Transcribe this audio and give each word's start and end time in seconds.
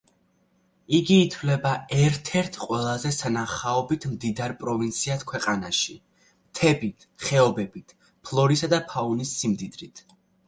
იგი 0.99 1.17
ითვლება 1.23 1.73
ერთ-ერთ 2.05 2.55
ყველაზე 2.61 3.11
სანახაობით 3.17 4.07
მდიდარ 4.13 4.55
პროვინციად 4.63 5.25
ქვეყანაში: 5.33 5.97
მთებით, 6.37 7.05
ხეობებით, 7.27 7.95
ფლორისა 8.31 8.71
და 8.73 8.81
ფაუნის 8.95 9.35
სიმდიდრით. 9.43 10.03